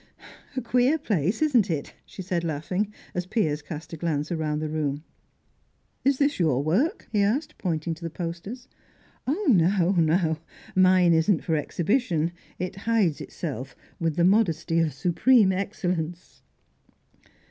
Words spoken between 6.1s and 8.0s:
this your work?" he asked, pointing